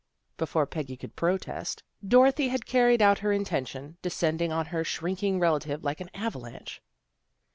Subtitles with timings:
[0.35, 5.83] Before Peggy could protest, Dorothy had carried out her intention, descending on her shrinking relative
[5.83, 6.81] like an avalanche.